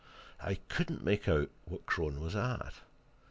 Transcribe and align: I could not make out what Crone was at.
I 0.39 0.55
could 0.67 0.89
not 0.89 1.03
make 1.03 1.27
out 1.29 1.51
what 1.65 1.85
Crone 1.85 2.21
was 2.21 2.35
at. 2.35 2.73